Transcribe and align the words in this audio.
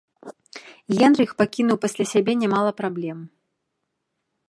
Генрых 1.01 1.29
пакінуў 1.43 1.77
пасля 1.85 2.05
сябе 2.15 2.33
нямала 2.43 2.71
праблем. 2.83 3.17